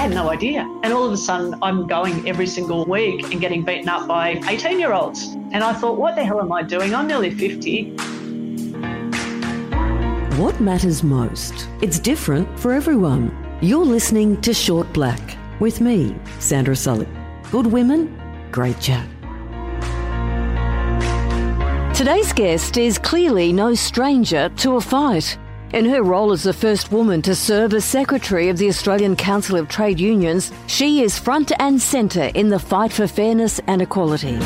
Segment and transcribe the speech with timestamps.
[0.00, 0.62] Had no idea.
[0.82, 4.36] And all of a sudden, I'm going every single week and getting beaten up by
[4.36, 5.34] 18-year-olds.
[5.52, 6.94] And I thought, what the hell am I doing?
[6.94, 7.96] I'm nearly 50.
[10.38, 11.68] What matters most?
[11.82, 13.30] It's different for everyone.
[13.60, 17.08] You're listening to Short Black with me, Sandra Sully.
[17.50, 18.18] Good women,
[18.50, 19.06] great chat.
[21.94, 25.36] Today's guest is clearly no stranger to a fight.
[25.72, 29.56] In her role as the first woman to serve as Secretary of the Australian Council
[29.56, 34.36] of Trade Unions, she is front and centre in the fight for fairness and equality.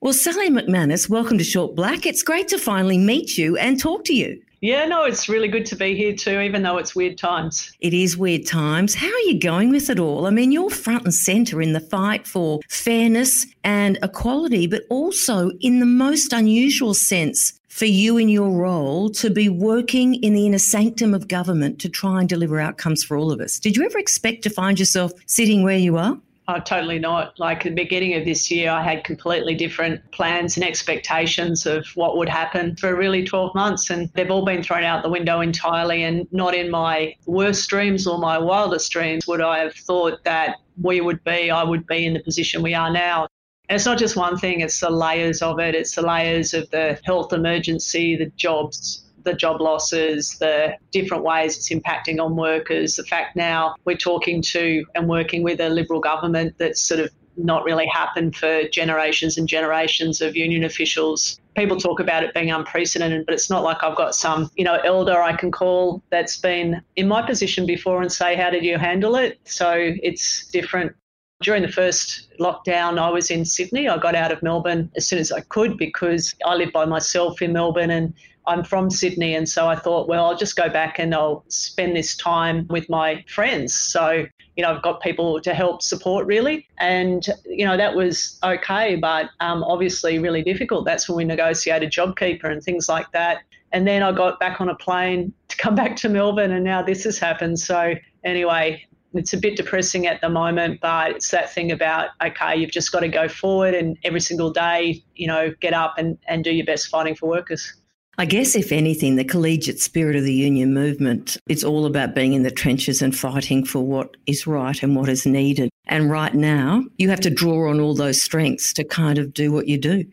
[0.00, 2.04] Well, Sally McManus, welcome to Short Black.
[2.04, 4.42] It's great to finally meet you and talk to you.
[4.60, 7.72] Yeah, no, it's really good to be here too, even though it's weird times.
[7.78, 8.96] It is weird times.
[8.96, 10.26] How are you going with it all?
[10.26, 15.50] I mean, you're front and centre in the fight for fairness and equality, but also
[15.60, 20.44] in the most unusual sense for you in your role to be working in the
[20.44, 23.58] inner sanctum of government to try and deliver outcomes for all of us.
[23.58, 26.18] Did you ever expect to find yourself sitting where you are?
[26.48, 27.40] Oh, totally not.
[27.40, 31.86] Like at the beginning of this year, I had completely different plans and expectations of
[31.94, 33.88] what would happen for really 12 months.
[33.88, 36.02] And they've all been thrown out the window entirely.
[36.02, 40.58] And not in my worst dreams or my wildest dreams would I have thought that
[40.80, 43.28] we would be, I would be in the position we are now.
[43.72, 45.74] It's not just one thing, it's the layers of it.
[45.74, 51.56] It's the layers of the health emergency, the jobs, the job losses, the different ways
[51.56, 52.96] it's impacting on workers.
[52.96, 57.10] The fact now we're talking to and working with a Liberal government that's sort of
[57.38, 61.40] not really happened for generations and generations of union officials.
[61.56, 64.80] People talk about it being unprecedented, but it's not like I've got some, you know,
[64.84, 68.76] elder I can call that's been in my position before and say, How did you
[68.76, 69.40] handle it?
[69.44, 69.72] So
[70.02, 70.94] it's different
[71.42, 73.88] during the first lockdown, I was in Sydney.
[73.88, 77.42] I got out of Melbourne as soon as I could because I live by myself
[77.42, 78.14] in Melbourne and
[78.46, 79.34] I'm from Sydney.
[79.34, 82.88] And so I thought, well, I'll just go back and I'll spend this time with
[82.88, 83.74] my friends.
[83.74, 84.26] So,
[84.56, 86.66] you know, I've got people to help support really.
[86.78, 90.84] And, you know, that was okay, but um, obviously really difficult.
[90.84, 93.42] That's when we negotiated JobKeeper and things like that.
[93.72, 96.82] And then I got back on a plane to come back to Melbourne, and now
[96.82, 97.58] this has happened.
[97.58, 98.84] So, anyway,
[99.14, 102.92] it's a bit depressing at the moment, but it's that thing about, okay, you've just
[102.92, 106.50] got to go forward and every single day, you know, get up and, and do
[106.50, 107.74] your best fighting for workers.
[108.18, 112.34] I guess, if anything, the collegiate spirit of the union movement, it's all about being
[112.34, 115.70] in the trenches and fighting for what is right and what is needed.
[115.86, 119.50] And right now, you have to draw on all those strengths to kind of do
[119.50, 120.04] what you do.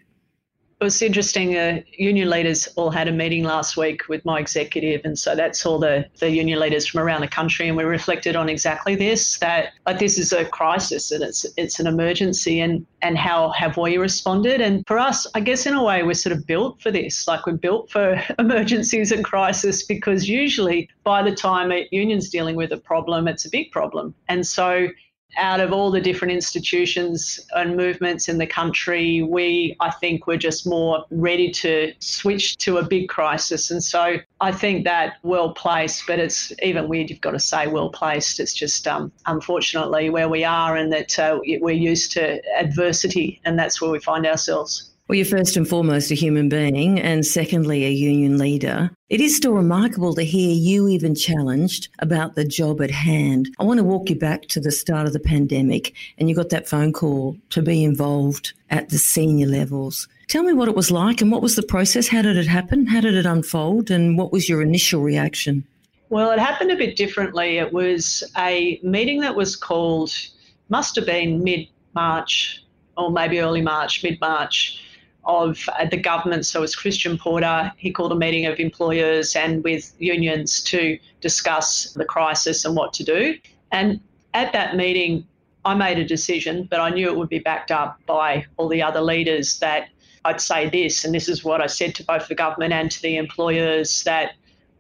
[0.80, 1.58] It was interesting.
[1.58, 5.66] Uh, union leaders all had a meeting last week with my executive, and so that's
[5.66, 9.40] all the, the union leaders from around the country, and we reflected on exactly this:
[9.40, 13.76] that like this is a crisis and it's it's an emergency, and and how have
[13.76, 14.62] we responded?
[14.62, 17.28] And for us, I guess in a way, we're sort of built for this.
[17.28, 22.56] Like we're built for emergencies and crisis because usually by the time a union's dealing
[22.56, 24.88] with a problem, it's a big problem, and so
[25.38, 30.38] out of all the different institutions and movements in the country, we, I think, were
[30.38, 33.72] just more ready to switch to a big crisis.
[33.72, 37.68] And so I think that well placed, but it's even weird you've got to say
[37.68, 38.40] well placed.
[38.40, 43.58] It's just um, unfortunately where we are, and that uh, we're used to adversity, and
[43.58, 44.89] that's where we find ourselves.
[45.10, 48.92] Well, you're first and foremost a human being, and secondly, a union leader.
[49.10, 53.50] It is still remarkable to hear you even challenged about the job at hand.
[53.58, 56.50] I want to walk you back to the start of the pandemic, and you got
[56.50, 60.08] that phone call to be involved at the senior levels.
[60.28, 62.08] Tell me what it was like and what was the process?
[62.08, 62.86] How did it happen?
[62.86, 63.90] How did it unfold?
[63.90, 65.66] And what was your initial reaction?
[66.10, 67.58] Well, it happened a bit differently.
[67.58, 70.14] It was a meeting that was called,
[70.70, 72.64] must have been mid March
[72.96, 74.86] or maybe early March, mid March
[75.30, 76.46] of uh, the government.
[76.46, 81.94] So, as Christian Porter, he called a meeting of employers and with unions to discuss
[81.94, 83.38] the crisis and what to do.
[83.72, 84.00] And
[84.34, 85.26] at that meeting,
[85.66, 88.82] I made a decision, but I knew it would be backed up by all the
[88.82, 89.90] other leaders that
[90.26, 93.02] I'd say this, and this is what I said to both the government and to
[93.02, 94.34] the employers that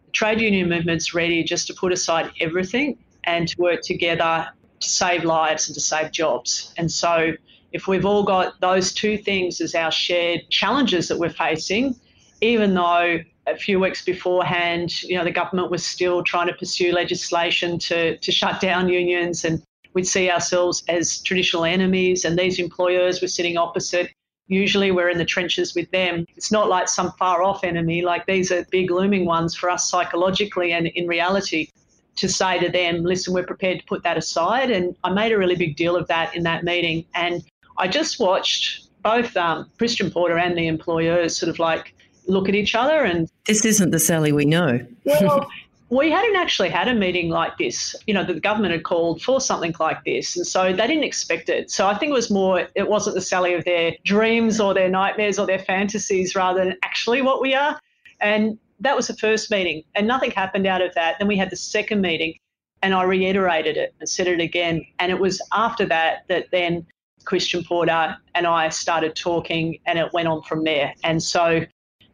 [0.05, 4.49] the trade union movement's ready just to put aside everything and to work together
[4.79, 6.73] to save lives and to save jobs.
[6.77, 7.33] And so
[7.71, 11.95] if we've all got those two things as our shared challenges that we're facing,
[12.41, 16.91] even though a few weeks beforehand, you know, the government was still trying to pursue
[16.91, 19.61] legislation to, to shut down unions and
[19.93, 24.11] we'd see ourselves as traditional enemies and these employers were sitting opposite.
[24.47, 26.25] Usually we're in the trenches with them.
[26.35, 29.89] It's not like some far off enemy, like these are big looming ones for us
[29.89, 31.69] psychologically and in reality.
[32.15, 34.71] To say to them, listen, we're prepared to put that aside.
[34.71, 37.05] And I made a really big deal of that in that meeting.
[37.15, 37.41] And
[37.79, 41.95] I just watched both um, Christian Porter and the employers sort of like
[42.27, 44.85] look at each other and this isn't the Sally we know.
[45.05, 45.49] well,
[45.89, 47.95] we hadn't actually had a meeting like this.
[48.05, 50.37] You know, the government had called for something like this.
[50.37, 51.71] And so they didn't expect it.
[51.71, 54.89] So I think it was more, it wasn't the Sally of their dreams or their
[54.89, 57.79] nightmares or their fantasies rather than actually what we are.
[58.19, 59.83] And that was the first meeting.
[59.95, 61.17] And nothing happened out of that.
[61.17, 62.37] Then we had the second meeting
[62.83, 64.85] and I reiterated it and said it again.
[64.99, 66.85] And it was after that that then
[67.25, 70.93] Christian Porter and I started talking and it went on from there.
[71.03, 71.65] And so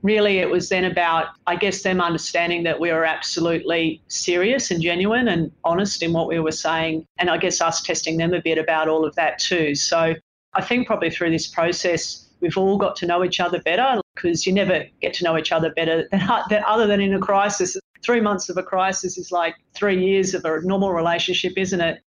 [0.06, 4.82] really it was then about, I guess, them understanding that we were absolutely serious and
[4.82, 7.06] genuine and honest in what we were saying.
[7.18, 9.74] And I guess us testing them a bit about all of that too.
[9.74, 10.14] So
[10.54, 14.46] I think probably through this process, we've all got to know each other better because
[14.46, 17.76] you never get to know each other better than, other than in a crisis.
[18.04, 22.02] Three months of a crisis is like three years of a normal relationship, isn't it?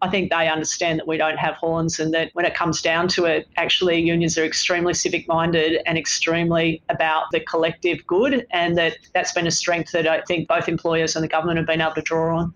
[0.00, 3.08] I think they understand that we don't have horns and that when it comes down
[3.08, 8.46] to it, actually unions are extremely civic minded and extremely about the collective good.
[8.50, 11.66] And that that's been a strength that I think both employers and the government have
[11.66, 12.54] been able to draw on.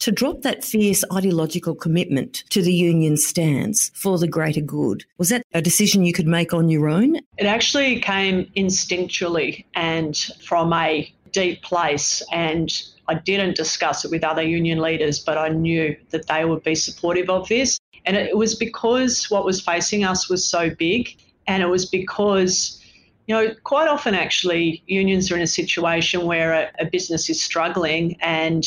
[0.00, 5.28] To drop that fierce ideological commitment to the union stance for the greater good, was
[5.28, 7.18] that a decision you could make on your own?
[7.36, 12.22] It actually came instinctually and from a deep place.
[12.32, 12.70] And
[13.08, 16.74] I didn't discuss it with other union leaders, but I knew that they would be
[16.74, 17.78] supportive of this.
[18.04, 21.16] And it was because what was facing us was so big.
[21.46, 22.80] And it was because,
[23.26, 27.42] you know, quite often actually unions are in a situation where a, a business is
[27.42, 28.64] struggling and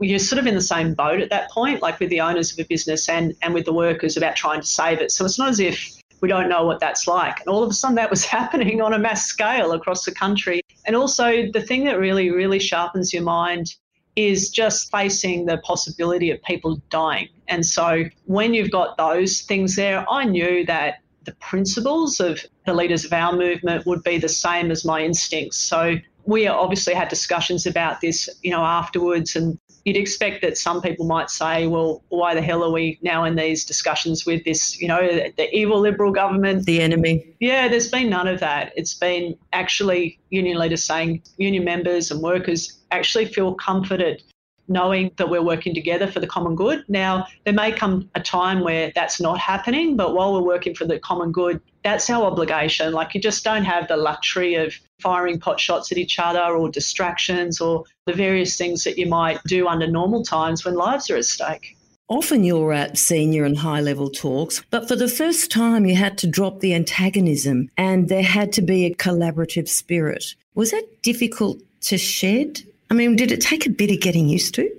[0.00, 2.58] you're sort of in the same boat at that point, like with the owners of
[2.58, 5.10] a business and, and with the workers about trying to save it.
[5.10, 7.40] So it's not as if we don't know what that's like.
[7.40, 10.60] And all of a sudden, that was happening on a mass scale across the country.
[10.86, 13.74] And also, the thing that really, really sharpens your mind
[14.14, 17.28] is just facing the possibility of people dying.
[17.48, 22.72] And so when you've got those things there, I knew that the principles of the
[22.72, 25.58] leaders of our movement would be the same as my instincts.
[25.58, 30.82] So we obviously had discussions about this, you know, afterwards and you'd expect that some
[30.82, 34.78] people might say, well, why the hell are we now in these discussions with this,
[34.80, 35.00] you know,
[35.36, 36.66] the evil Liberal government?
[36.66, 37.36] The enemy.
[37.38, 38.72] Yeah, there's been none of that.
[38.76, 44.22] It's been actually union leaders saying union members and workers actually feel comforted
[44.68, 46.84] knowing that we're working together for the common good.
[46.88, 50.84] Now, there may come a time where that's not happening, but while we're working for
[50.84, 52.92] the common good, that's our obligation.
[52.92, 56.68] Like, you just don't have the luxury of firing pot shots at each other or
[56.68, 61.16] distractions or the various things that you might do under normal times when lives are
[61.16, 61.76] at stake.
[62.08, 66.16] Often you're at senior and high level talks, but for the first time you had
[66.18, 70.36] to drop the antagonism and there had to be a collaborative spirit.
[70.54, 72.62] Was that difficult to shed?
[72.90, 74.70] I mean, did it take a bit of getting used to?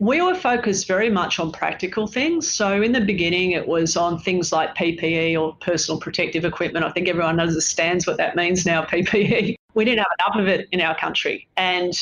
[0.00, 2.48] We were focused very much on practical things.
[2.48, 6.84] So, in the beginning, it was on things like PPE or personal protective equipment.
[6.84, 9.56] I think everyone understands what that means now PPE.
[9.74, 11.48] We didn't have enough of it in our country.
[11.56, 11.92] And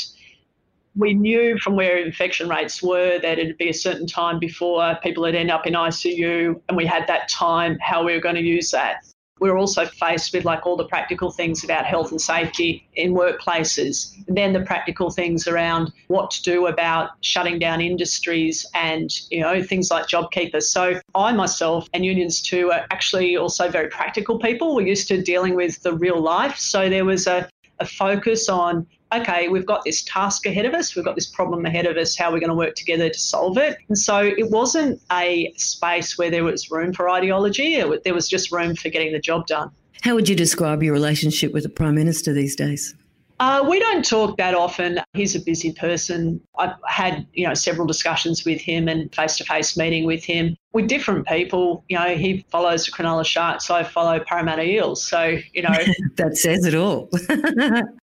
[0.94, 5.22] we knew from where infection rates were that it'd be a certain time before people
[5.22, 8.42] would end up in ICU, and we had that time how we were going to
[8.42, 9.04] use that.
[9.38, 14.16] We're also faced with like all the practical things about health and safety in workplaces,
[14.26, 19.40] and then the practical things around what to do about shutting down industries and you
[19.40, 20.62] know things like JobKeeper.
[20.62, 24.74] So I myself and unions too are actually also very practical people.
[24.74, 28.86] We're used to dealing with the real life, so there was a, a focus on
[29.12, 32.16] okay, we've got this task ahead of us, we've got this problem ahead of us,
[32.16, 33.78] how are we going to work together to solve it?
[33.88, 38.50] And so it wasn't a space where there was room for ideology, there was just
[38.50, 39.70] room for getting the job done.
[40.02, 42.94] How would you describe your relationship with the Prime Minister these days?
[43.38, 45.00] Uh, we don't talk that often.
[45.12, 46.40] He's a busy person.
[46.58, 51.26] I've had, you know, several discussions with him and face-to-face meeting with him with different
[51.26, 51.84] people.
[51.88, 55.06] You know, he follows the Cronulla Sharks, I follow Parramatta Eels.
[55.06, 55.74] So, you know,
[56.16, 57.08] that says it all.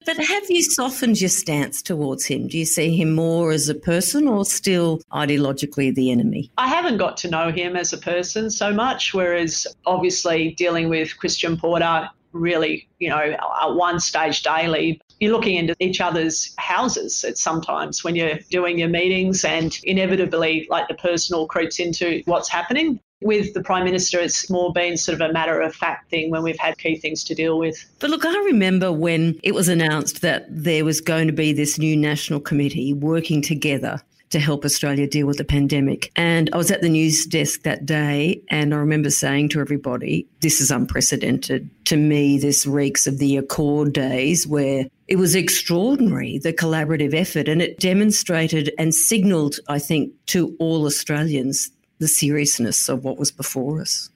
[0.07, 2.49] but have you softened your stance towards him?
[2.49, 6.51] Do you see him more as a person or still ideologically the enemy?
[6.59, 11.17] I haven't got to know him as a person so much, whereas obviously dealing with
[11.19, 15.01] Christian Porter really, you know, at one stage daily.
[15.21, 20.67] You're looking into each other's houses at sometimes when you're doing your meetings, and inevitably,
[20.71, 23.01] like the personal creeps into what's happening.
[23.23, 26.43] with the Prime Minister, it's more been sort of a matter of fact thing when
[26.43, 27.85] we've had key things to deal with.
[27.99, 31.79] But look, I remember when it was announced that there was going to be this
[31.79, 34.01] new national committee working together
[34.31, 36.11] to help Australia deal with the pandemic.
[36.17, 40.27] And I was at the news desk that day, and I remember saying to everybody,
[40.41, 41.69] This is unprecedented.
[41.87, 47.49] To me, this reeks of the Accord days where it was extraordinary, the collaborative effort,
[47.49, 53.31] and it demonstrated and signalled, I think, to all Australians the seriousness of what was
[53.31, 54.10] before us.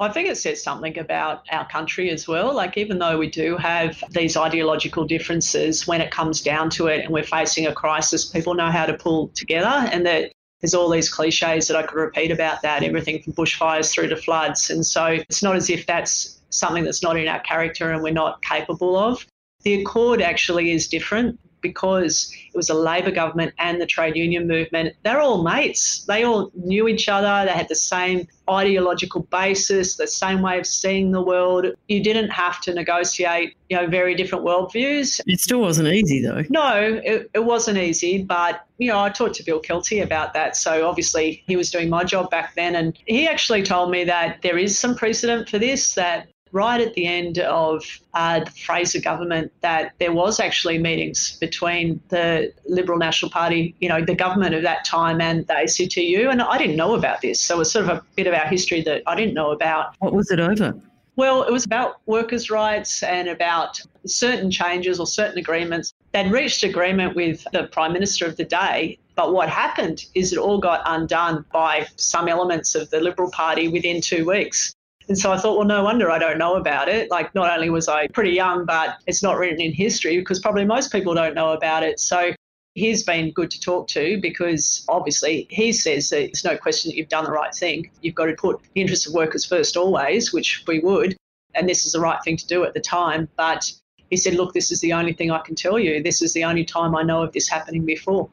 [0.00, 2.54] I think it says something about our country as well.
[2.54, 7.04] Like, even though we do have these ideological differences, when it comes down to it
[7.04, 10.88] and we're facing a crisis, people know how to pull together and that there's all
[10.88, 14.70] these cliches that I could repeat about that, everything from bushfires through to floods.
[14.70, 18.12] And so it's not as if that's something that's not in our character and we're
[18.12, 19.26] not capable of.
[19.62, 24.46] The Accord actually is different because it was a Labor government and the trade union
[24.46, 26.04] movement, they're all mates.
[26.04, 27.46] They all knew each other.
[27.46, 31.66] They had the same ideological basis, the same way of seeing the world.
[31.88, 35.20] You didn't have to negotiate, you know, very different worldviews.
[35.26, 36.44] It still wasn't easy, though.
[36.48, 38.22] No, it, it wasn't easy.
[38.22, 40.56] But, you know, I talked to Bill Kelty about that.
[40.56, 42.74] So obviously he was doing my job back then.
[42.74, 46.94] And he actually told me that there is some precedent for this, that right at
[46.94, 52.98] the end of uh, the Fraser government that there was actually meetings between the Liberal
[52.98, 56.28] National Party, you know, the government of that time and the ACTU.
[56.30, 57.40] And I didn't know about this.
[57.40, 59.94] So it's sort of a bit of our history that I didn't know about.
[59.98, 60.74] What was it over?
[61.16, 65.92] Well, it was about workers' rights and about certain changes or certain agreements.
[66.12, 70.38] They'd reached agreement with the Prime Minister of the day, but what happened is it
[70.38, 74.76] all got undone by some elements of the Liberal Party within two weeks.
[75.08, 77.10] And so I thought, well, no wonder I don't know about it.
[77.10, 80.66] Like, not only was I pretty young, but it's not written in history because probably
[80.66, 81.98] most people don't know about it.
[81.98, 82.32] So
[82.74, 86.96] he's been good to talk to because obviously he says that it's no question that
[86.96, 87.90] you've done the right thing.
[88.02, 91.16] You've got to put the interests of workers first always, which we would.
[91.54, 93.28] And this is the right thing to do at the time.
[93.36, 93.72] But
[94.10, 96.02] he said, look, this is the only thing I can tell you.
[96.02, 98.28] This is the only time I know of this happening before.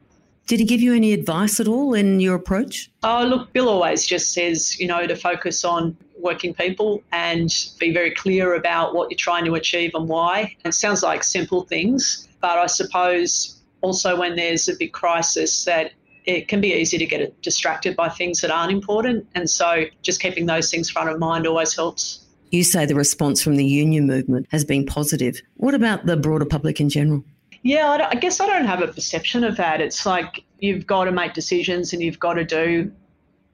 [0.48, 2.92] Did he give you any advice at all in your approach?
[3.04, 7.50] Oh, look, Bill always just says, you know, to focus on working people and
[7.80, 10.56] be very clear about what you're trying to achieve and why.
[10.64, 15.92] It sounds like simple things, but I suppose also when there's a big crisis that
[16.25, 19.28] it can be easy to get distracted by things that aren't important.
[19.36, 22.25] And so just keeping those things front of mind always helps.
[22.52, 25.42] You say the response from the union movement has been positive.
[25.56, 27.24] What about the broader public in general?
[27.66, 29.82] Yeah, I guess I don't have a perception of that.
[29.82, 32.92] It's like you've got to make decisions and you've got to do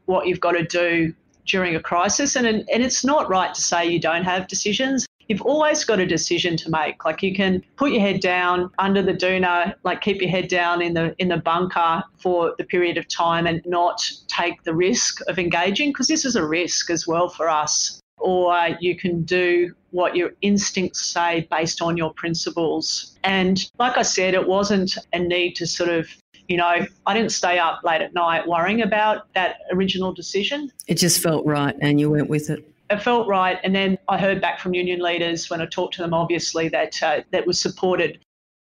[0.03, 1.13] what you've got to do
[1.46, 2.36] during a crisis.
[2.36, 5.06] And, and it's not right to say you don't have decisions.
[5.30, 7.06] You've always got a decision to make.
[7.06, 10.82] Like you can put your head down under the doona, like keep your head down
[10.82, 15.22] in the in the bunker for the period of time and not take the risk
[15.30, 19.74] of engaging because this is a risk as well for us or you can do
[19.91, 23.17] what your instincts say based on your principles.
[23.24, 26.07] And like I said, it wasn't a need to sort of
[26.48, 30.69] you know, I didn't stay up late at night worrying about that original decision.
[30.86, 32.67] It just felt right and you went with it.
[32.89, 33.57] It felt right.
[33.63, 37.01] And then I heard back from union leaders when I talked to them, obviously, that
[37.01, 38.19] uh, that was supported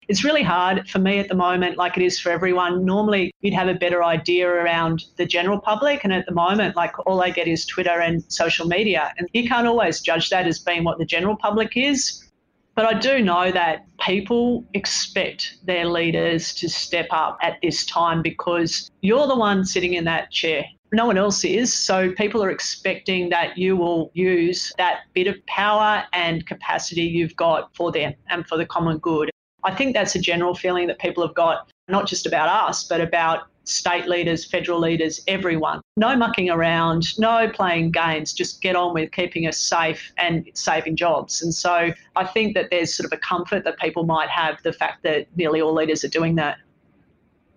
[0.09, 2.83] it's really hard for me at the moment, like it is for everyone.
[2.83, 6.03] Normally, you'd have a better idea around the general public.
[6.03, 9.13] And at the moment, like all I get is Twitter and social media.
[9.19, 12.25] And you can't always judge that as being what the general public is.
[12.73, 18.23] But I do know that people expect their leaders to step up at this time
[18.23, 20.65] because you're the one sitting in that chair.
[20.91, 21.71] No one else is.
[21.71, 27.35] So people are expecting that you will use that bit of power and capacity you've
[27.35, 29.29] got for them and for the common good.
[29.63, 33.01] I think that's a general feeling that people have got, not just about us, but
[33.01, 35.81] about state leaders, federal leaders, everyone.
[35.95, 40.95] No mucking around, no playing games, just get on with keeping us safe and saving
[40.95, 41.41] jobs.
[41.41, 44.73] And so I think that there's sort of a comfort that people might have the
[44.73, 46.57] fact that nearly all leaders are doing that.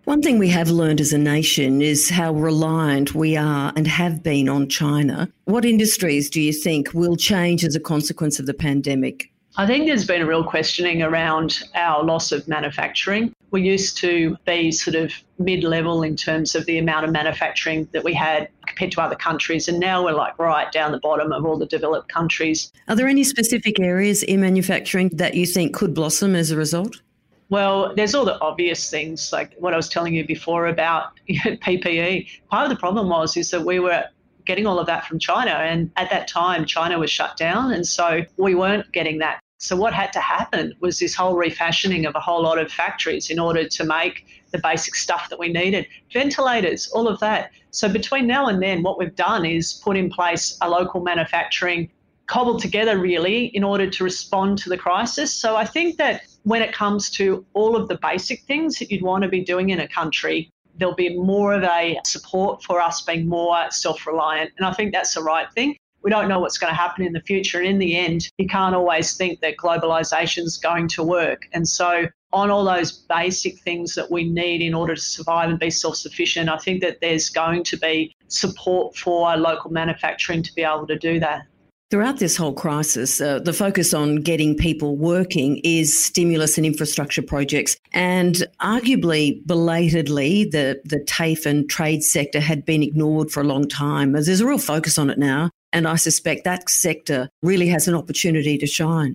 [0.05, 4.21] One thing we have learned as a nation is how reliant we are and have
[4.21, 5.31] been on China.
[5.45, 9.32] What industries do you think will change as a consequence of the pandemic?
[9.57, 13.35] I think there's been a real questioning around our loss of manufacturing.
[13.51, 17.87] We used to be sort of mid level in terms of the amount of manufacturing
[17.93, 21.33] that we had compared to other countries, and now we're like right down the bottom
[21.33, 22.73] of all the developed countries.
[22.89, 27.03] Are there any specific areas in manufacturing that you think could blossom as a result?
[27.51, 32.27] Well, there's all the obvious things like what I was telling you before about PPE.
[32.51, 34.05] Part of the problem was is that we were
[34.45, 35.51] getting all of that from China.
[35.51, 37.73] And at that time, China was shut down.
[37.73, 42.05] And so we weren't getting that So, what had to happen was this whole refashioning
[42.05, 45.53] of a whole lot of factories in order to make the basic stuff that we
[45.53, 47.53] needed ventilators, all of that.
[47.71, 51.89] So, between now and then, what we've done is put in place a local manufacturing
[52.27, 55.33] cobbled together really in order to respond to the crisis.
[55.33, 59.03] So, I think that when it comes to all of the basic things that you'd
[59.03, 63.03] want to be doing in a country, there'll be more of a support for us
[63.03, 64.51] being more self reliant.
[64.59, 65.77] And I think that's the right thing.
[66.03, 67.59] We don't know what's going to happen in the future.
[67.59, 71.43] And in the end, you can't always think that globalization is going to work.
[71.53, 75.59] And so, on all those basic things that we need in order to survive and
[75.59, 80.55] be self sufficient, I think that there's going to be support for local manufacturing to
[80.55, 81.43] be able to do that.
[81.93, 87.21] Throughout this whole crisis, uh, the focus on getting people working is stimulus and infrastructure
[87.21, 87.77] projects.
[87.93, 93.69] And arguably, belatedly, the, the TAFE and trade sector had been ignored for a long
[93.69, 94.13] time.
[94.13, 95.51] There's a real focus on it now.
[95.75, 99.15] And I suspect that sector really has an opportunity to shine.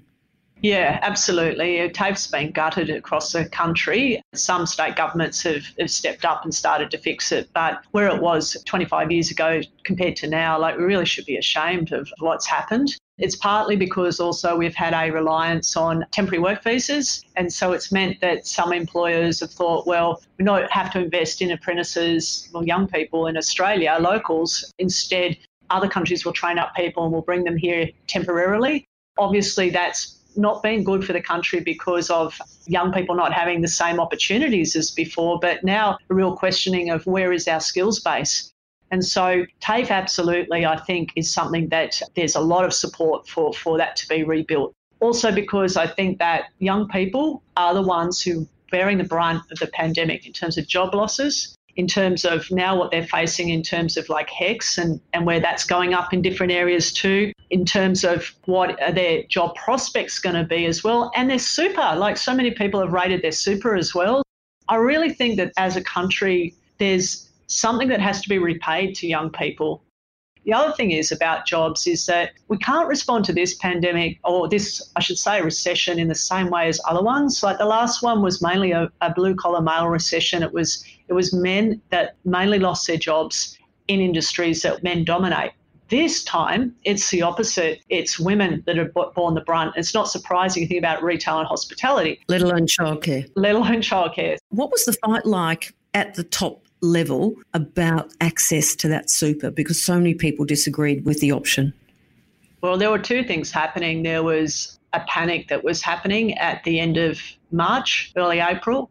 [0.62, 1.78] Yeah, absolutely.
[1.90, 4.22] TAFE's been gutted across the country.
[4.34, 8.22] Some state governments have, have stepped up and started to fix it, but where it
[8.22, 12.48] was 25 years ago compared to now, like we really should be ashamed of what's
[12.48, 12.96] happened.
[13.20, 17.24] It's partly because also we've had a reliance on temporary work visas.
[17.36, 21.42] And so it's meant that some employers have thought, well, we don't have to invest
[21.42, 24.72] in apprentices or young people in Australia, locals.
[24.78, 25.38] Instead,
[25.70, 28.86] other countries will train up people and will bring them here temporarily.
[29.18, 33.68] Obviously, that's not been good for the country because of young people not having the
[33.68, 38.52] same opportunities as before, but now a real questioning of where is our skills base.
[38.92, 43.54] And so TAFE absolutely, I think, is something that there's a lot of support for,
[43.54, 44.74] for that to be rebuilt.
[45.00, 49.60] Also because I think that young people are the ones who bearing the brunt of
[49.60, 53.62] the pandemic in terms of job losses in terms of now what they're facing in
[53.62, 57.66] terms of like HECS and, and where that's going up in different areas too, in
[57.66, 61.12] terms of what are their job prospects going to be as well.
[61.16, 64.24] And their super, like so many people have rated their super as well.
[64.68, 69.08] I really think that as a country, there's something that has to be repaid to
[69.08, 69.84] young people
[70.48, 74.48] the other thing is about jobs is that we can't respond to this pandemic or
[74.48, 77.44] this, I should say, recession in the same way as other ones.
[77.44, 80.42] Like the last one was mainly a, a blue collar male recession.
[80.42, 83.58] It was it was men that mainly lost their jobs
[83.90, 85.52] in industries that men dominate.
[85.90, 87.82] This time, it's the opposite.
[87.90, 89.74] It's women that have borne the brunt.
[89.76, 92.22] It's not surprising to think about retail and hospitality.
[92.30, 93.30] Let alone childcare.
[93.36, 94.38] Let alone childcare.
[94.50, 99.82] What was the fight like at the top level about access to that super because
[99.82, 101.74] so many people disagreed with the option?
[102.62, 104.04] Well, there were two things happening.
[104.04, 107.20] There was a panic that was happening at the end of
[107.52, 108.90] March, early April,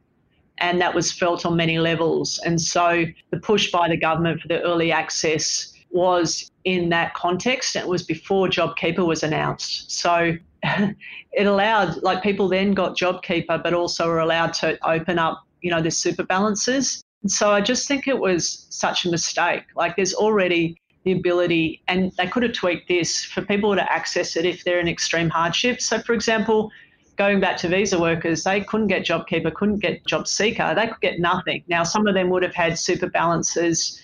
[0.58, 2.38] and that was felt on many levels.
[2.44, 7.76] And so the push by the government for the early access was in that context.
[7.76, 9.90] It was before JobKeeper was announced.
[9.90, 15.44] So it allowed, like, people then got JobKeeper, but also were allowed to open up,
[15.60, 17.02] you know, the super balances.
[17.28, 19.64] So I just think it was such a mistake.
[19.74, 24.36] Like there's already the ability, and they could have tweaked this for people to access
[24.36, 25.80] it if they're in extreme hardship.
[25.80, 26.72] So, for example,
[27.16, 31.20] going back to visa workers, they couldn't get JobKeeper, couldn't get JobSeeker, they could get
[31.20, 31.62] nothing.
[31.68, 34.02] Now, some of them would have had super balances.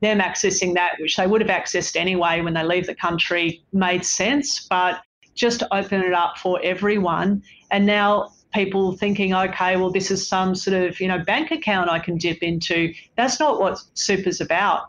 [0.00, 4.04] Them accessing that, which they would have accessed anyway when they leave the country, made
[4.04, 4.66] sense.
[4.68, 5.02] But
[5.34, 7.44] just to open it up for everyone.
[7.70, 11.90] And now people thinking, okay, well, this is some sort of, you know, bank account
[11.90, 12.92] I can dip into.
[13.16, 14.88] That's not what super's about.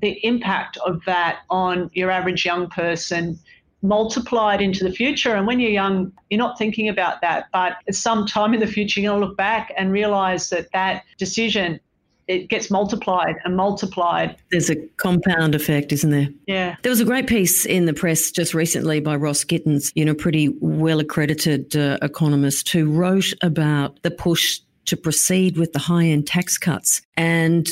[0.00, 3.38] The impact of that on your average young person
[3.82, 5.34] multiplied into the future.
[5.34, 7.46] And when you're young, you're not thinking about that.
[7.52, 10.70] But at some time in the future, you're going to look back and realize that
[10.72, 11.80] that decision
[12.28, 14.36] it gets multiplied and multiplied.
[14.50, 16.28] There's a compound effect, isn't there?
[16.46, 16.76] Yeah.
[16.82, 20.14] There was a great piece in the press just recently by Ross Gittins, you know,
[20.14, 26.04] pretty well accredited uh, economist who wrote about the push to proceed with the high
[26.04, 27.02] end tax cuts.
[27.16, 27.66] And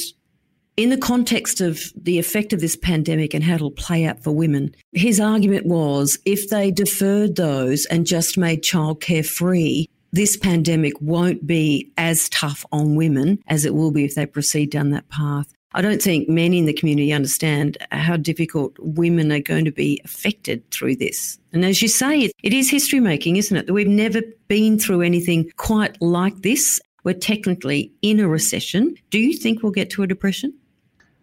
[0.77, 4.31] in the context of the effect of this pandemic and how it'll play out for
[4.31, 10.95] women, his argument was if they deferred those and just made childcare free, this pandemic
[11.01, 15.09] won't be as tough on women as it will be if they proceed down that
[15.09, 15.53] path.
[15.73, 20.01] I don't think many in the community understand how difficult women are going to be
[20.05, 21.38] affected through this.
[21.53, 23.66] And as you say, it is history making, isn't it?
[23.66, 26.81] That we've never been through anything quite like this.
[27.05, 28.95] We're technically in a recession.
[29.11, 30.55] Do you think we'll get to a depression?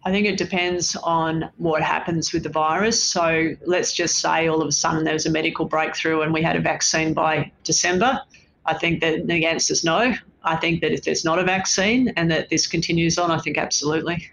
[0.05, 3.01] I think it depends on what happens with the virus.
[3.01, 6.43] So let's just say all of a sudden there was a medical breakthrough and we
[6.43, 8.21] had a vaccine by December.
[8.65, 10.13] I think that the answer is no.
[10.43, 13.57] I think that if there's not a vaccine and that this continues on, I think
[13.57, 14.29] absolutely.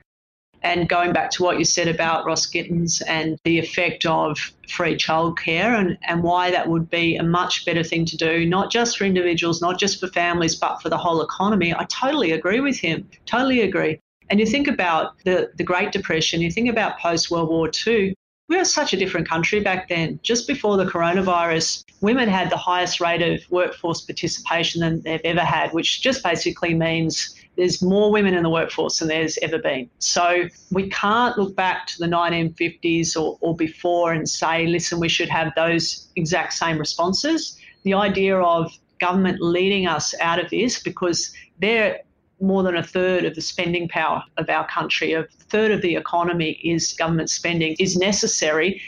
[0.63, 4.39] And going back to what you said about Ross Gittins and the effect of
[4.69, 8.71] free childcare and, and why that would be a much better thing to do, not
[8.71, 12.61] just for individuals, not just for families, but for the whole economy, I totally agree
[12.61, 13.09] with him.
[13.25, 14.01] Totally agree.
[14.29, 18.15] And you think about the, the Great Depression, you think about post World War II,
[18.51, 20.19] we were such a different country back then.
[20.25, 25.41] Just before the coronavirus, women had the highest rate of workforce participation than they've ever
[25.41, 29.89] had, which just basically means there's more women in the workforce than there's ever been.
[30.01, 35.09] So we can't look back to the 1950s or, or before and say, listen, we
[35.09, 37.57] should have those exact same responses.
[37.85, 42.01] The idea of government leading us out of this because they're
[42.41, 45.97] more than a third of the spending power of our country, a third of the
[45.97, 48.81] economy is government spending, is necessary.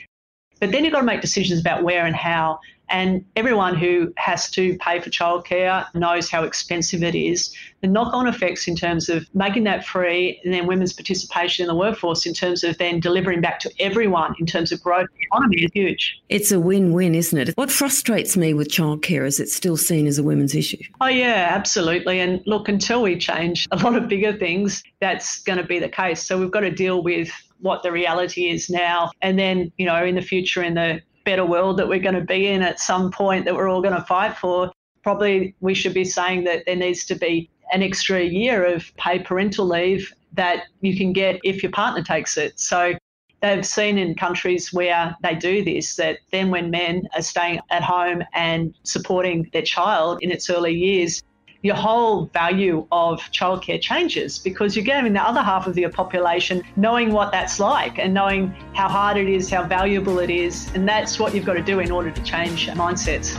[0.60, 2.60] But then you've got to make decisions about where and how.
[2.92, 7.52] And everyone who has to pay for childcare knows how expensive it is.
[7.80, 11.68] The knock on effects in terms of making that free and then women's participation in
[11.68, 15.26] the workforce in terms of then delivering back to everyone in terms of growth the
[15.26, 16.20] economy is huge.
[16.28, 17.56] It's a win win, isn't it?
[17.56, 20.82] What frustrates me with childcare is it's still seen as a women's issue.
[21.00, 22.20] Oh, yeah, absolutely.
[22.20, 25.88] And look, until we change a lot of bigger things, that's going to be the
[25.88, 26.22] case.
[26.22, 29.10] So we've got to deal with what the reality is now.
[29.22, 32.20] And then, you know, in the future, in the better world that we're going to
[32.20, 35.94] be in at some point that we're all going to fight for, probably we should
[35.94, 40.64] be saying that there needs to be an extra year of paid parental leave that
[40.80, 42.58] you can get if your partner takes it.
[42.58, 42.94] So
[43.40, 47.82] they've seen in countries where they do this that then when men are staying at
[47.82, 51.22] home and supporting their child in its early years,
[51.62, 56.62] your whole value of childcare changes because you're giving the other half of your population
[56.76, 60.70] knowing what that's like and knowing how hard it is, how valuable it is.
[60.74, 63.38] And that's what you've got to do in order to change mindsets.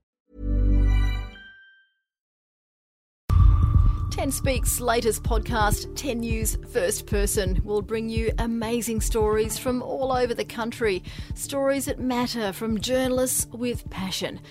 [4.11, 10.11] 10 Speaks latest podcast, 10 News First Person, will bring you amazing stories from all
[10.11, 11.01] over the country.
[11.33, 14.41] Stories that matter from journalists with passion.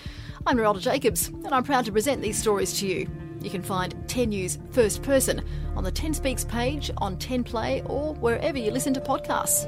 [0.47, 3.07] I'm Narelda Jacobs, and I'm proud to present these stories to you.
[3.39, 5.43] You can find 10 News First Person
[5.75, 9.67] on the 10 Speaks page, on 10 Play, or wherever you listen to podcasts.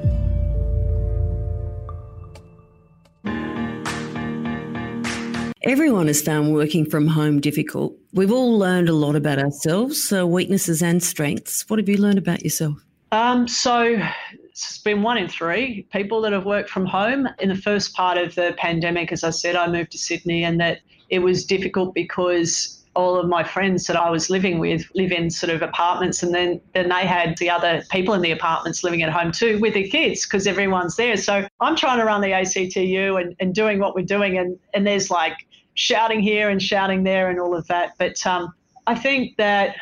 [5.66, 7.96] Everyone has found working from home difficult.
[8.12, 11.64] We've all learned a lot about ourselves, so weaknesses and strengths.
[11.70, 12.76] What have you learned about yourself?
[13.14, 13.98] Um, so
[14.44, 17.30] it's been one in three people that have worked from home.
[17.40, 20.60] In the first part of the pandemic, as I said, I moved to Sydney and
[20.60, 25.12] that it was difficult because all of my friends that I was living with live
[25.12, 28.84] in sort of apartments, and then then they had the other people in the apartments
[28.84, 31.18] living at home too with their kids because everyone's there.
[31.18, 34.86] So I'm trying to run the ACTU and, and doing what we're doing, and and
[34.86, 35.38] there's like
[35.76, 37.94] shouting here and shouting there and all of that.
[37.98, 38.54] But um,
[38.86, 39.76] I think that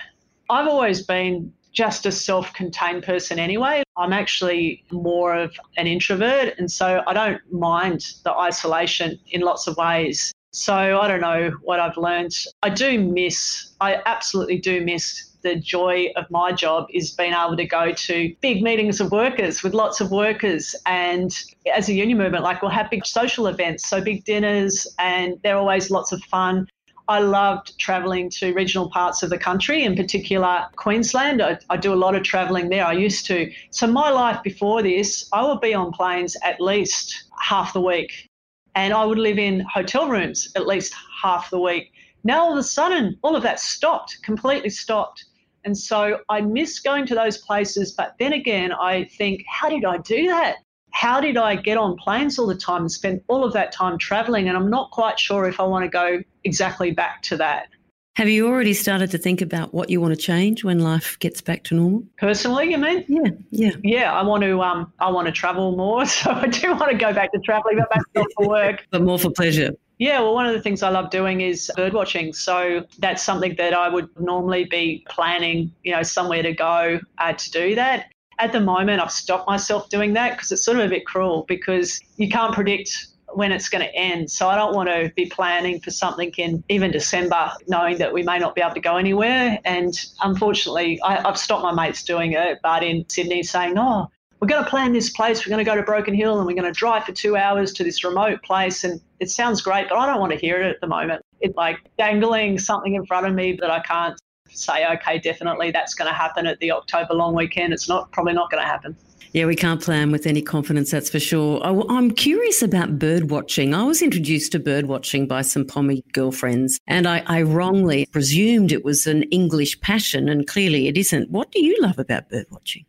[0.50, 3.84] I've always been just a self contained person anyway.
[3.98, 9.68] I'm actually more of an introvert, and so I don't mind the isolation in lots
[9.68, 10.34] of ways.
[10.52, 12.36] So I don't know what I've learned.
[12.62, 17.58] I do miss, I absolutely do miss the joy of my job is being able
[17.58, 20.76] to go to big meetings of workers with lots of workers.
[20.86, 21.36] And
[21.74, 25.58] as a union movement, like we'll have big social events, so big dinners, and they're
[25.58, 26.68] always lots of fun.
[27.08, 31.42] I loved travelling to regional parts of the country, in particular Queensland.
[31.42, 32.86] I, I, do a lot of travelling there.
[32.86, 33.52] I used to.
[33.72, 38.30] So, my life before this, I would be on planes at least half the week,
[38.76, 41.92] and I would live in hotel rooms at least half the week.
[42.24, 45.26] Now, all of a sudden, all of that stopped, completely stopped.
[45.64, 47.92] And so I miss going to those places.
[47.92, 50.58] But then again, I think, how did I do that?
[50.92, 53.98] How did I get on planes all the time and spend all of that time
[53.98, 54.48] traveling?
[54.48, 57.68] And I'm not quite sure if I want to go exactly back to that.
[58.16, 61.40] Have you already started to think about what you want to change when life gets
[61.40, 62.04] back to normal?
[62.18, 63.06] Personally, you mean?
[63.08, 64.14] Yeah, yeah, yeah.
[64.14, 67.14] I want to, um, I want to travel more, so I do want to go
[67.14, 69.72] back to traveling, but not for work, but more for pleasure.
[69.98, 72.34] Yeah, well, one of the things I love doing is bird watching.
[72.34, 77.34] So that's something that I would normally be planning, you know, somewhere to go uh,
[77.34, 78.08] to do that.
[78.40, 81.46] at the moment, I've stopped myself doing that because it's sort of a bit cruel
[81.48, 84.30] because you can't predict when it's going to end.
[84.30, 88.24] So I don't want to be planning for something in even December, knowing that we
[88.24, 89.60] may not be able to go anywhere.
[89.66, 94.48] And unfortunately, I, have stopped my mates doing it, but in Sydney saying, oh, we're
[94.48, 95.46] going to plan this place.
[95.46, 97.74] We're going to go to Broken Hill and we're going to drive for two hours
[97.74, 98.84] to this remote place.
[98.84, 101.22] And it sounds great, but I don't want to hear it at the moment.
[101.42, 105.94] It's like dangling something in front of me that I can't say, okay, definitely that's
[105.94, 107.72] going to happen at the October long weekend.
[107.72, 108.96] It's not probably not going to happen.
[109.34, 111.62] Yeah, we can't plan with any confidence, that's for sure.
[111.64, 113.74] I'm curious about bird watching.
[113.74, 118.72] I was introduced to bird watching by some Pommy girlfriends, and I, I wrongly presumed
[118.72, 121.30] it was an English passion, and clearly it isn't.
[121.32, 122.86] What do you love about bird watching?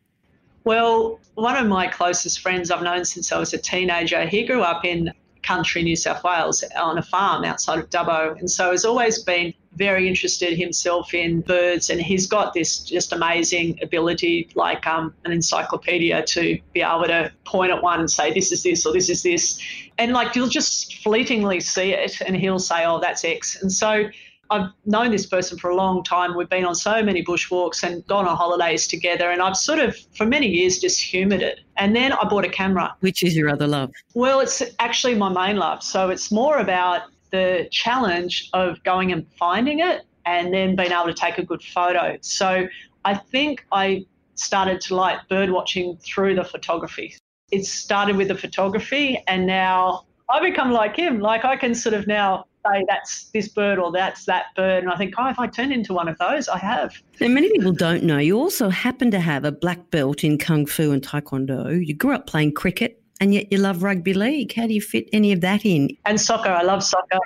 [0.65, 4.63] Well, one of my closest friends I've known since I was a teenager, he grew
[4.63, 8.39] up in country New South Wales on a farm outside of Dubbo.
[8.39, 11.91] And so has always been very interested himself in birds.
[11.91, 17.33] And he's got this just amazing ability, like um, an encyclopedia, to be able to
[17.45, 19.61] point at one and say, this is this or this is this.
[19.99, 23.61] And like you'll just fleetingly see it and he'll say, oh, that's X.
[23.63, 24.05] And so
[24.51, 26.37] I've known this person for a long time.
[26.37, 29.31] We've been on so many bushwalks and gone on holidays together.
[29.31, 31.61] And I've sort of, for many years, just humoured it.
[31.79, 32.95] And then I bought a camera.
[33.01, 33.93] Which is your other love?
[34.13, 35.83] Well, it's actually my main love.
[35.83, 41.07] So it's more about the challenge of going and finding it and then being able
[41.07, 42.17] to take a good photo.
[42.21, 42.69] So
[43.05, 47.17] I think I started to like bird watching through the photography.
[47.51, 51.21] It started with the photography and now I become like him.
[51.21, 54.85] Like I can sort of now say that's this bird or that's that bird.
[54.85, 56.95] And I think, oh, if I turn into one of those, I have.
[57.21, 60.67] And many people don't know you also happen to have a black belt in Kung
[60.67, 61.85] Fu and Taekwondo.
[61.85, 64.53] You grew up playing cricket and yet you love rugby league.
[64.53, 65.97] How do you fit any of that in?
[66.05, 66.51] And soccer.
[66.51, 67.21] I love soccer.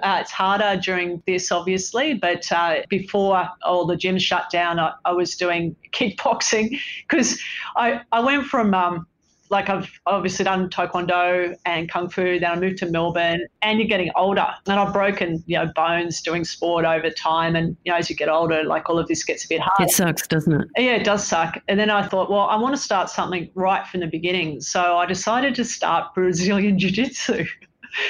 [0.00, 4.92] Uh, it's harder during this, obviously, but uh, before all the gyms shut down, I,
[5.04, 7.40] I was doing kickboxing because
[7.74, 9.04] I, I went from um,
[9.50, 12.38] like I've obviously done taekwondo and kung fu.
[12.38, 16.20] Then I moved to Melbourne, and you're getting older, and I've broken you know bones
[16.20, 17.56] doing sport over time.
[17.56, 19.88] And you know as you get older, like all of this gets a bit hard.
[19.88, 20.68] It sucks, doesn't it?
[20.76, 21.58] Yeah, it does suck.
[21.68, 24.60] And then I thought, well, I want to start something right from the beginning.
[24.60, 27.44] So I decided to start Brazilian Jiu Jitsu.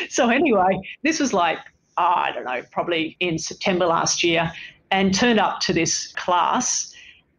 [0.09, 1.59] so anyway, this was like
[1.99, 4.53] oh, I don't know, probably in September last year,
[4.90, 6.94] and turned up to this class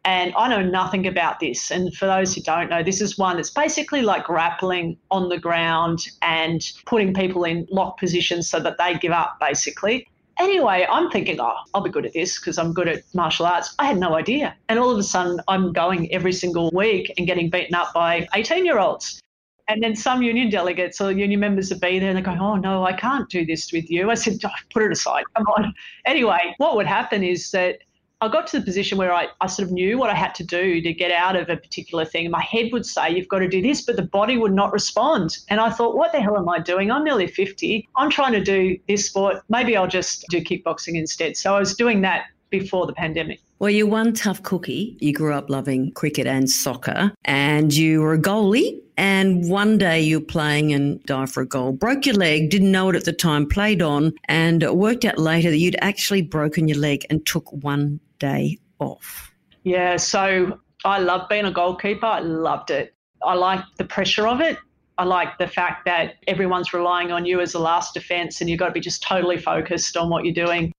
[0.08, 1.70] and I know nothing about this.
[1.70, 5.38] And for those who don't know, this is one that's basically like grappling on the
[5.38, 10.08] ground and putting people in lock positions so that they give up, basically.
[10.40, 13.76] Anyway, I'm thinking, oh, I'll be good at this because I'm good at martial arts.
[13.80, 14.56] I had no idea.
[14.70, 18.30] And all of a sudden, I'm going every single week and getting beaten up by
[18.34, 19.20] 18 year olds.
[19.68, 22.56] And then some union delegates or union members would be there and they're going, oh,
[22.56, 24.10] no, I can't do this with you.
[24.10, 25.26] I said, oh, put it aside.
[25.36, 25.74] Come on.
[26.06, 27.80] Anyway, what would happen is that
[28.20, 30.44] I got to the position where I, I sort of knew what I had to
[30.44, 32.32] do to get out of a particular thing.
[32.32, 35.38] My head would say, You've got to do this, but the body would not respond.
[35.50, 36.90] And I thought, What the hell am I doing?
[36.90, 37.88] I'm nearly 50.
[37.96, 39.44] I'm trying to do this sport.
[39.50, 41.38] Maybe I'll just do kickboxing instead.
[41.38, 43.40] So I was doing that before the pandemic.
[43.60, 44.98] Well, you're one tough cookie.
[45.00, 48.80] You grew up loving cricket and soccer, and you were a goalie.
[49.00, 52.90] And one day you're playing and dive for a goal, broke your leg, didn't know
[52.90, 56.80] it at the time, played on, and worked out later that you'd actually broken your
[56.80, 59.32] leg and took one day off?
[59.64, 62.06] Yeah, so I love being a goalkeeper.
[62.06, 62.94] I loved it.
[63.24, 64.58] I like the pressure of it.
[64.98, 68.60] I like the fact that everyone's relying on you as a last defence and you've
[68.60, 70.74] got to be just totally focused on what you're doing.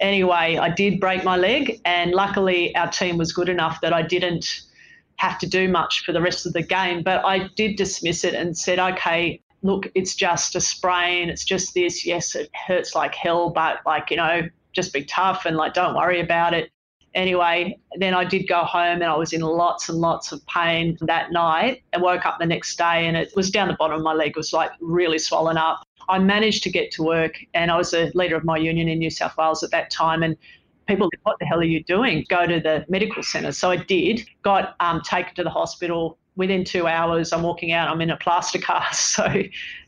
[0.00, 4.02] Anyway, I did break my leg, and luckily our team was good enough that I
[4.02, 4.62] didn't
[5.16, 7.02] have to do much for the rest of the game.
[7.02, 11.30] But I did dismiss it and said, okay, look, it's just a sprain.
[11.30, 12.04] It's just this.
[12.04, 15.94] Yes, it hurts like hell, but like, you know, just be tough and like, don't
[15.94, 16.70] worry about it
[17.14, 20.96] anyway, then I did go home and I was in lots and lots of pain
[21.02, 24.02] that night and woke up the next day and it was down the bottom of
[24.02, 24.30] my leg.
[24.30, 25.86] It was like really swollen up.
[26.08, 28.98] I managed to get to work and I was a leader of my union in
[28.98, 30.36] New South Wales at that time and
[30.86, 32.24] people what the hell are you doing?
[32.28, 33.52] Go to the medical centre.
[33.52, 36.18] So I did, got um, taken to the hospital.
[36.36, 39.16] Within two hours, I'm walking out, I'm in a plaster cast.
[39.16, 39.42] So,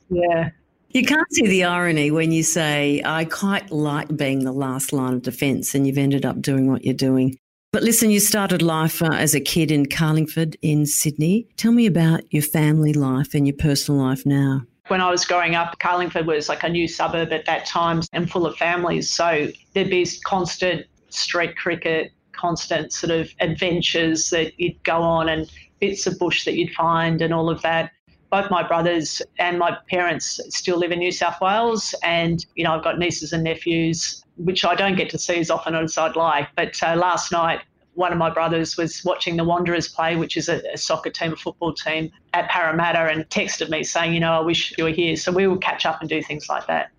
[0.08, 0.50] yeah,
[0.96, 5.12] you can't see the irony when you say, I quite like being the last line
[5.12, 7.37] of defence, and you've ended up doing what you're doing.
[7.70, 11.46] But listen, you started life uh, as a kid in Carlingford in Sydney.
[11.59, 14.62] Tell me about your family life and your personal life now.
[14.88, 18.30] When I was growing up, Carlingford was like a new suburb at that time and
[18.30, 19.11] full of families.
[19.11, 25.50] So there'd be constant street cricket, constant sort of adventures that you'd go on and
[25.78, 27.90] bits of bush that you'd find and all of that
[28.37, 32.72] both my brothers and my parents still live in New South Wales, and you know
[32.75, 36.16] I've got nieces and nephews, which I don't get to see as often as I'd
[36.16, 36.49] like.
[36.55, 37.61] But uh, last night
[37.94, 41.33] one of my brothers was watching the Wanderers play, which is a, a, soccer team,
[41.33, 44.90] a football team at Parramatta, and texted me saying, you know, I wish you were
[44.90, 45.16] here.
[45.16, 46.90] So we will catch up and do things like that.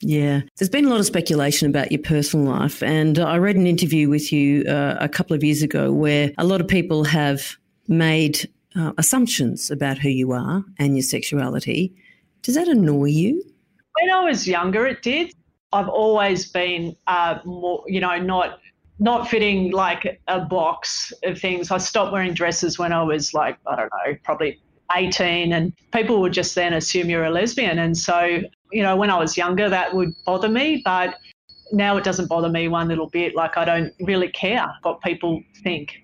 [0.00, 3.66] Yeah, there's been a lot of speculation about your personal life, and I read an
[3.66, 7.56] interview with you uh, a couple of years ago where a lot of people have
[7.88, 11.94] made uh, assumptions about who you are and your sexuality.
[12.42, 13.42] Does that annoy you?
[14.00, 15.32] When I was younger, it did.
[15.72, 18.60] I've always been uh, more, you know, not
[19.00, 21.72] not fitting like a box of things.
[21.72, 24.60] I stopped wearing dresses when I was like, I don't know, probably
[24.96, 27.80] 18, and people would just then assume you're a lesbian.
[27.80, 31.16] And so, you know, when I was younger, that would bother me, but
[31.72, 33.34] now it doesn't bother me one little bit.
[33.34, 36.03] Like, I don't really care what people think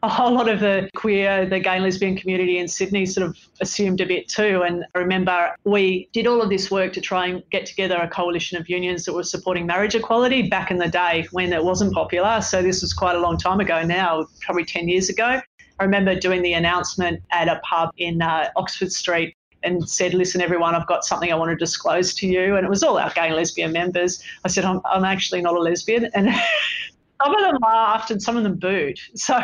[0.02, 3.36] a whole lot of the queer, the gay and lesbian community in Sydney sort of
[3.60, 4.62] assumed a bit too.
[4.62, 8.08] And I remember we did all of this work to try and get together a
[8.08, 11.92] coalition of unions that were supporting marriage equality back in the day when it wasn't
[11.92, 12.40] popular.
[12.40, 15.40] So this was quite a long time ago now, probably 10 years ago.
[15.78, 20.40] I remember doing the announcement at a pub in uh, Oxford Street and said, listen,
[20.40, 22.56] everyone, I've got something I want to disclose to you.
[22.56, 24.22] And it was all our gay and lesbian members.
[24.44, 26.08] I said, I'm, I'm actually not a lesbian.
[26.14, 26.30] And
[27.22, 28.98] some of them laughed and some of them booed.
[29.14, 29.38] So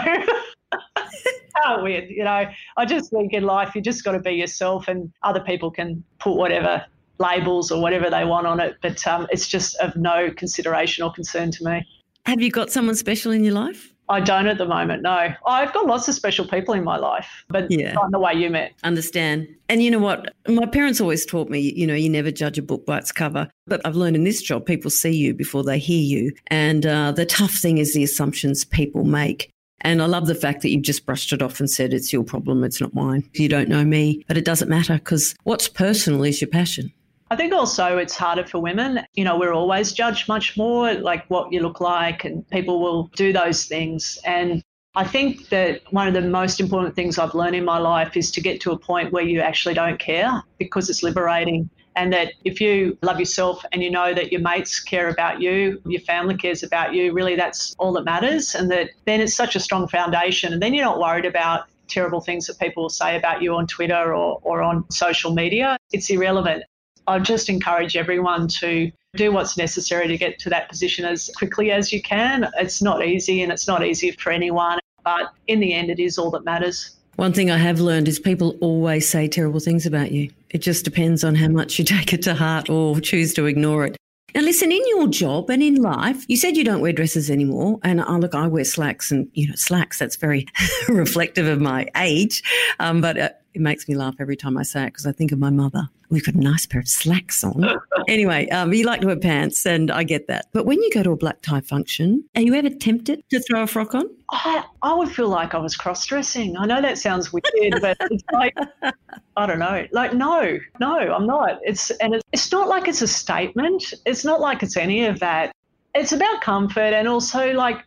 [1.63, 2.45] how weird, you know.
[2.77, 6.05] I just think in life you just got to be yourself, and other people can
[6.19, 6.85] put whatever
[7.19, 11.13] labels or whatever they want on it, but um, it's just of no consideration or
[11.13, 11.87] concern to me.
[12.27, 13.95] Have you got someone special in your life?
[14.09, 15.35] I don't at the moment, no.
[15.47, 17.93] I've got lots of special people in my life, but yeah.
[17.93, 18.73] not in the way you met.
[18.85, 19.49] Understand.
[19.69, 20.33] And you know what?
[20.49, 23.49] My parents always taught me, you know, you never judge a book by its cover.
[23.67, 26.33] But I've learned in this job, people see you before they hear you.
[26.49, 29.51] And uh, the tough thing is the assumptions people make.
[29.81, 32.25] And I love the fact that you've just brushed it off and said, it's your
[32.25, 33.29] problem, it's not mine.
[33.35, 36.93] You don't know me, but it doesn't matter because what's personal is your passion.
[37.29, 39.01] I think also it's harder for women.
[39.15, 43.09] You know, we're always judged much more, like what you look like, and people will
[43.17, 44.19] do those things.
[44.25, 44.63] And
[44.95, 48.31] I think that one of the most important things I've learned in my life is
[48.31, 51.69] to get to a point where you actually don't care because it's liberating.
[51.97, 55.81] And that if you love yourself and you know that your mates care about you,
[55.85, 58.55] your family cares about you, really that's all that matters.
[58.55, 60.53] And that then it's such a strong foundation.
[60.53, 63.67] And then you're not worried about terrible things that people will say about you on
[63.67, 65.77] Twitter or, or on social media.
[65.93, 66.65] It's irrelevant.
[67.07, 71.71] I just encourage everyone to do what's necessary to get to that position as quickly
[71.71, 72.49] as you can.
[72.59, 76.19] It's not easy and it's not easy for anyone, but in the end, it is
[76.19, 76.97] all that matters.
[77.17, 80.31] One thing I have learned is people always say terrible things about you.
[80.51, 83.87] It just depends on how much you take it to heart or choose to ignore
[83.87, 83.97] it.
[84.35, 87.79] Now, listen, in your job and in life, you said you don't wear dresses anymore.
[87.83, 90.47] And oh, look, I wear slacks and, you know, slacks, that's very
[90.89, 92.43] reflective of my age.
[92.79, 95.33] Um, but uh, it makes me laugh every time I say it because I think
[95.33, 95.89] of my mother.
[96.11, 97.65] We've got a nice pair of slacks on.
[98.09, 100.45] anyway, um, you like to wear pants, and I get that.
[100.53, 103.63] But when you go to a black tie function, are you ever tempted to throw
[103.63, 104.05] a frock on?
[104.31, 106.55] I, I would feel like I was cross dressing.
[106.59, 108.55] I know that sounds weird, but it's like,
[109.39, 109.87] I don't know.
[109.91, 111.59] Like, no, no, I'm not.
[111.63, 113.95] It's and it's, it's not like it's a statement.
[114.05, 115.51] It's not like it's any of that.
[115.95, 117.79] It's about comfort and also like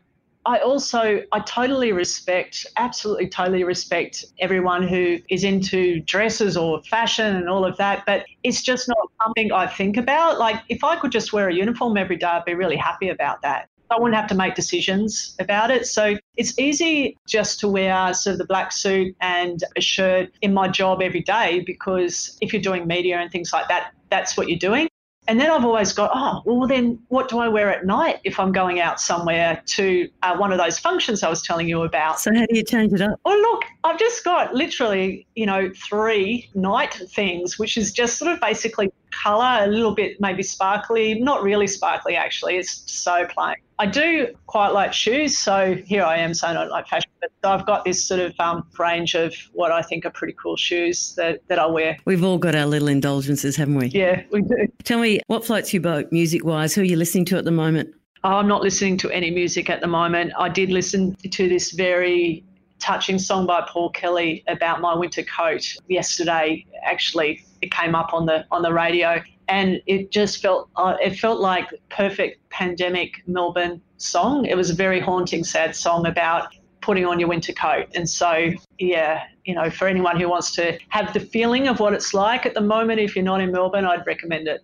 [0.46, 7.36] I also I totally respect, absolutely totally respect everyone who is into dresses or fashion
[7.36, 10.40] and all of that, but it's just not something I think about.
[10.40, 13.42] Like if I could just wear a uniform every day, I'd be really happy about
[13.42, 13.70] that.
[13.92, 15.88] I wouldn't have to make decisions about it.
[15.88, 20.54] So it's easy just to wear sort of the black suit and a shirt in
[20.54, 24.48] my job every day because if you're doing media and things like that, that's what
[24.48, 24.88] you're doing.
[25.28, 28.40] And then I've always got, oh, well, then what do I wear at night if
[28.40, 32.20] I'm going out somewhere to uh, one of those functions I was telling you about?
[32.20, 33.20] So, how do you change it up?
[33.26, 38.32] Oh, look, I've just got literally, you know, three night things, which is just sort
[38.32, 43.56] of basically colour, a little bit maybe sparkly, not really sparkly actually, it's so plain.
[43.80, 47.32] I do quite like shoes, so here I am saying I don't like fashion, but
[47.44, 51.16] I've got this sort of um, range of what I think are pretty cool shoes
[51.16, 51.98] that, that I wear.
[52.04, 53.88] We've all got our little indulgences, haven't we?
[53.88, 54.68] Yeah, we do.
[54.84, 56.76] Tell me, what floats your boat music wise?
[56.76, 57.96] Who are you listening to at the moment?
[58.26, 60.34] I'm not listening to any music at the moment.
[60.38, 62.44] I did listen to this very
[62.80, 66.66] touching song by Paul Kelly about my winter coat yesterday.
[66.84, 71.18] Actually, it came up on the on the radio, and it just felt uh, it
[71.18, 74.46] felt like perfect pandemic Melbourne song.
[74.46, 77.88] It was a very haunting, sad song about putting on your winter coat.
[77.94, 81.94] And so, yeah, you know, for anyone who wants to have the feeling of what
[81.94, 84.62] it's like at the moment, if you're not in Melbourne, I'd recommend it.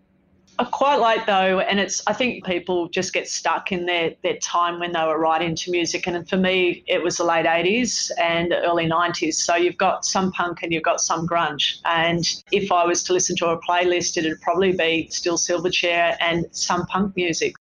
[0.58, 4.38] I quite like though, and it's I think people just get stuck in their their
[4.38, 6.08] time when they were right into music.
[6.08, 9.34] And for me, it was the late '80s and early '90s.
[9.34, 11.80] So you've got some punk and you've got some grunge.
[11.84, 16.46] And if I was to listen to a playlist, it'd probably be still Silverchair and
[16.52, 17.56] some punk music.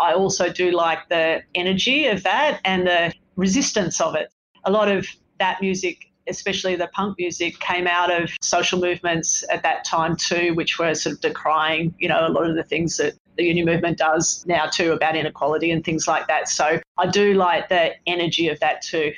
[0.00, 4.32] I also do like the energy of that and the resistance of it.
[4.64, 5.06] A lot of
[5.38, 10.54] that music especially the punk music, came out of social movements at that time too,
[10.54, 13.66] which were sort of decrying, you know, a lot of the things that the union
[13.66, 16.48] movement does now too about inequality and things like that.
[16.48, 19.12] So I do like the energy of that too.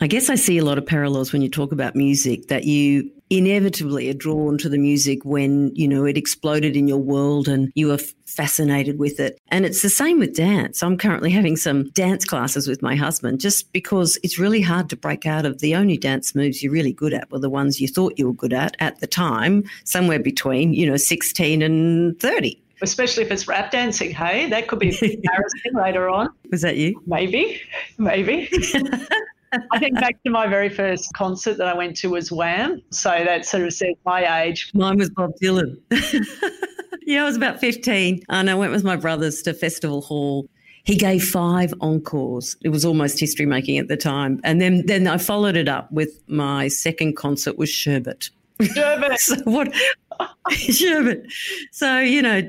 [0.00, 3.10] I guess I see a lot of parallels when you talk about music that you
[3.30, 7.72] inevitably are drawn to the music when, you know, it exploded in your world and
[7.74, 9.38] you were fascinated with it.
[9.48, 10.82] And it's the same with dance.
[10.82, 14.96] I'm currently having some dance classes with my husband just because it's really hard to
[14.96, 17.88] break out of the only dance moves you're really good at were the ones you
[17.88, 22.62] thought you were good at at the time, somewhere between, you know, 16 and 30
[22.82, 24.10] especially if it's rap dancing.
[24.10, 26.28] Hey, that could be embarrassing later on.
[26.50, 27.00] Was that you?
[27.06, 27.62] Maybe,
[27.96, 28.50] maybe.
[29.72, 32.82] I think back to my very first concert that I went to was Wham.
[32.90, 34.70] So that sort of says my age.
[34.74, 35.78] Mine was Bob Dylan.
[37.06, 40.48] yeah, I was about 15 and I went with my brothers to Festival Hall.
[40.84, 42.56] He gave five encores.
[42.62, 44.40] It was almost history making at the time.
[44.44, 48.30] And then, then I followed it up with my second concert was Sherbet.
[48.62, 49.18] Sherbet.
[49.18, 49.72] so what?
[50.50, 51.26] Sherbet.
[51.72, 52.42] So, you know,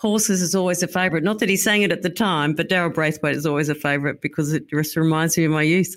[0.00, 1.22] Horses is always a favourite.
[1.22, 4.22] Not that he sang it at the time, but Daryl Braithwaite is always a favourite
[4.22, 5.94] because it just reminds me of my youth.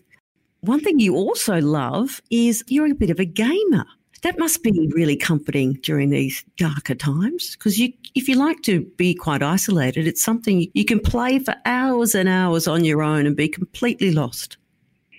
[0.63, 3.83] One thing you also love is you're a bit of a gamer.
[4.21, 8.79] That must be really comforting during these darker times because you, if you like to
[8.95, 13.25] be quite isolated, it's something you can play for hours and hours on your own
[13.25, 14.55] and be completely lost.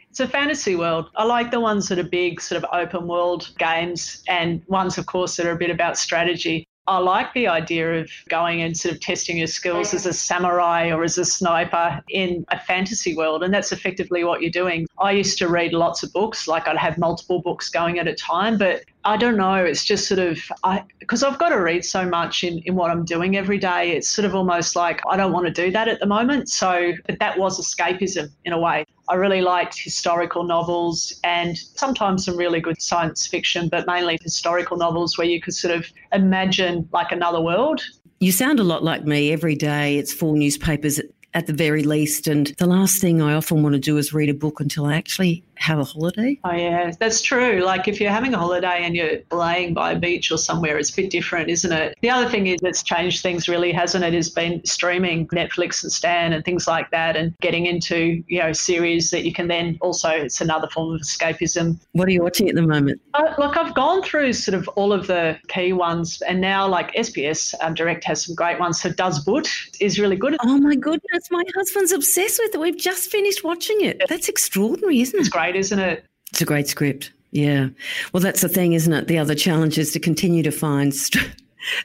[0.09, 1.11] It's a fantasy world.
[1.15, 5.05] I like the ones that are big, sort of open world games, and ones, of
[5.05, 6.67] course, that are a bit about strategy.
[6.87, 10.91] I like the idea of going and sort of testing your skills as a samurai
[10.91, 13.43] or as a sniper in a fantasy world.
[13.43, 14.87] And that's effectively what you're doing.
[14.99, 18.15] I used to read lots of books, like I'd have multiple books going at a
[18.15, 19.55] time, but I don't know.
[19.55, 22.91] It's just sort of, I because I've got to read so much in, in what
[22.91, 23.93] I'm doing every day.
[23.93, 26.49] It's sort of almost like I don't want to do that at the moment.
[26.49, 28.85] So, but that was escapism in a way.
[29.09, 34.79] I really liked historical novels and sometimes some really good science fiction, but mainly historical
[34.79, 37.83] novels where you could sort of imagine like another world.
[38.21, 39.99] You sound a lot like me every day.
[39.99, 41.01] It's four newspapers
[41.35, 42.27] at the very least.
[42.27, 44.95] And the last thing I often want to do is read a book until I
[44.95, 46.39] actually have a holiday.
[46.45, 47.63] Oh, yeah, that's true.
[47.65, 50.91] Like if you're having a holiday and you're laying by a beach or somewhere, it's
[50.91, 51.97] a bit different, isn't it?
[52.03, 54.13] The other thing is that's changed things really, hasn't it?
[54.15, 58.53] Has been streaming Netflix and Stan and things like that and getting into, you know,
[58.53, 61.79] series that you can then also, it's another form of escapism.
[61.93, 63.01] What are you watching at the moment?
[63.15, 66.93] Uh, look, I've gone through sort of all of the key ones and now like
[66.95, 68.81] SBS um, Direct has some great ones.
[68.81, 69.49] So Das Boot
[69.81, 70.37] is really good.
[70.43, 72.61] Oh my goodness, my husband's obsessed with it.
[72.61, 74.03] We've just finished watching it.
[74.09, 75.21] That's extraordinary, isn't it?
[75.21, 76.05] It's great, isn't it?
[76.31, 77.13] It's a great script.
[77.31, 77.69] Yeah.
[78.13, 79.09] Well, that's the thing, isn't it?
[79.09, 81.35] The other challenge is to continue to find st-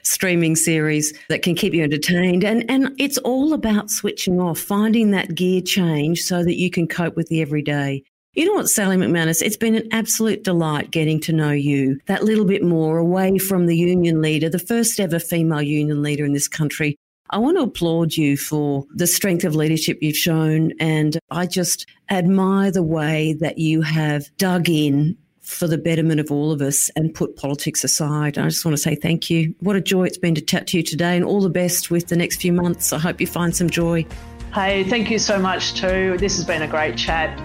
[0.02, 2.42] streaming series that can keep you entertained.
[2.42, 6.88] And, and it's all about switching off, finding that gear change so that you can
[6.88, 8.02] cope with the everyday.
[8.34, 9.42] You know what, Sally McManus?
[9.42, 13.66] It's been an absolute delight getting to know you that little bit more away from
[13.66, 16.96] the union leader, the first ever female union leader in this country.
[17.32, 20.72] I want to applaud you for the strength of leadership you've shown.
[20.80, 26.32] And I just admire the way that you have dug in for the betterment of
[26.32, 28.36] all of us and put politics aside.
[28.36, 29.54] I just want to say thank you.
[29.60, 32.08] What a joy it's been to chat to you today and all the best with
[32.08, 32.92] the next few months.
[32.92, 34.04] I hope you find some joy.
[34.52, 36.16] Hey, thank you so much too.
[36.18, 37.38] This has been a great chat.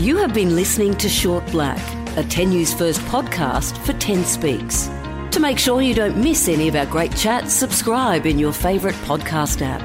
[0.00, 1.80] You have been listening to Short Black,
[2.16, 4.90] a 10 News First podcast for 10 Speaks.
[5.36, 8.96] To make sure you don't miss any of our great chats, subscribe in your favourite
[9.04, 9.82] podcast app.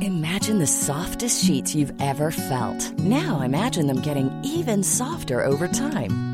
[0.00, 2.96] Imagine the softest sheets you've ever felt.
[3.00, 6.27] Now imagine them getting even softer over time.